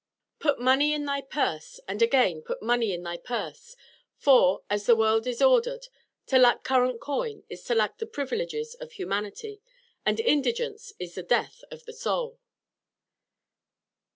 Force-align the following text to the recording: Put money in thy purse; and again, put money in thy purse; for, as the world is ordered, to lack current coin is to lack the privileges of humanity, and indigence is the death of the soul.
Put 0.39 0.59
money 0.59 0.93
in 0.93 1.05
thy 1.05 1.21
purse; 1.21 1.79
and 1.87 2.01
again, 2.01 2.41
put 2.41 2.63
money 2.63 2.91
in 2.91 3.03
thy 3.03 3.17
purse; 3.17 3.75
for, 4.17 4.63
as 4.67 4.87
the 4.87 4.95
world 4.95 5.27
is 5.27 5.43
ordered, 5.43 5.89
to 6.25 6.39
lack 6.39 6.63
current 6.63 6.99
coin 6.99 7.43
is 7.49 7.63
to 7.65 7.75
lack 7.75 7.99
the 7.99 8.07
privileges 8.07 8.73
of 8.73 8.93
humanity, 8.93 9.61
and 10.03 10.19
indigence 10.19 10.91
is 10.97 11.13
the 11.13 11.21
death 11.21 11.63
of 11.69 11.85
the 11.85 11.93
soul. 11.93 12.39